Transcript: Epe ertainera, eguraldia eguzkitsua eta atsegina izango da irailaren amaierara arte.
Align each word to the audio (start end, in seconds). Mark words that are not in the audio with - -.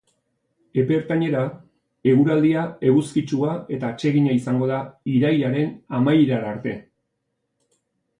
Epe 0.83 0.95
ertainera, 0.99 1.41
eguraldia 2.13 2.63
eguzkitsua 2.91 3.51
eta 3.77 3.91
atsegina 3.95 4.31
izango 4.37 4.71
da 4.71 4.79
irailaren 5.19 5.69
amaierara 5.99 6.49
arte. 6.55 6.75